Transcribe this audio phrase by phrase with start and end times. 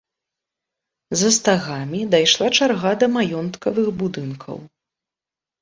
[1.19, 4.57] За стагамі дайшла чарга да маёнткавых будынкаў.